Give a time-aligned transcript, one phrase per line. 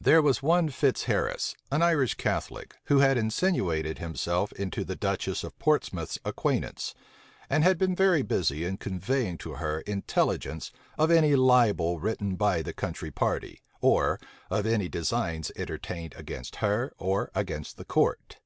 [0.00, 5.58] There was one Fitzharris, an Irish Catholic, who had insinuated himself into the duchess of
[5.58, 6.94] Portsmouth's acquaintance,
[7.50, 12.62] and had been very busy in conveying to her intelligence of any libel written by
[12.62, 14.18] the country party, or
[14.48, 18.38] of any designs entertained against her or against the court.